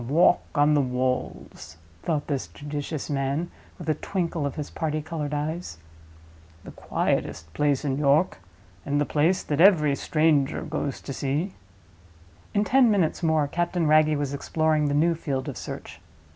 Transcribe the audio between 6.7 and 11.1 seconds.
quietest place in York; and the place that every stranger goes